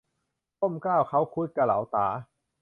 [0.59, 2.07] ก้มเกล้าเค้าคุดกะหลาต๋า